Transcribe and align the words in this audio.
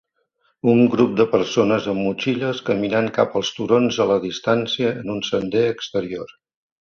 Un 0.71 0.79
grup 0.93 1.11
de 1.17 1.25
persones 1.33 1.89
amb 1.91 2.01
motxilles 2.05 2.61
caminant 2.69 3.11
cap 3.19 3.37
als 3.41 3.53
turons 3.59 4.01
a 4.05 4.07
la 4.13 4.17
distància 4.25 4.95
en 5.03 5.15
un 5.17 5.21
sender 5.31 5.65
exterior. 5.77 6.35